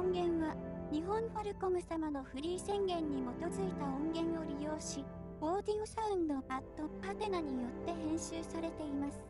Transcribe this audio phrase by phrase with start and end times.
[0.00, 0.56] 音源は、
[0.90, 5.04] 日本ファルコム様のフリー宣言に基づいた音源を利用し、
[5.42, 9.29] オーディオサウンドパッドパテナによって編集されています。